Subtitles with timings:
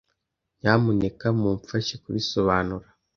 [0.61, 2.87] Nyamuneka mumfashe kubisobanura?